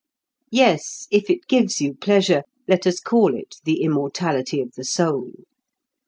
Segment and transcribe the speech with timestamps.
[0.49, 5.29] Yes, if it gives you pleasure, let us call it the immortality of the soul.